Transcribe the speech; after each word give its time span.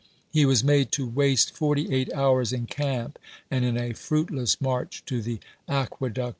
He 0.31 0.47
was 0.47 0.63
made 0.63 0.91
to 0.93 1.05
waste 1.05 1.53
forty 1.55 1.93
eight 1.93 2.11
hours 2.11 2.51
in 2.51 2.65
camp 2.65 3.19
and 3.51 3.63
in 3.63 3.77
a 3.77 3.93
fruitless 3.93 4.59
march 4.59 5.03
to 5.05 5.21
the 5.21 5.39
Aque 5.67 5.99
duct 5.99 6.15
bridge. 6.15 6.19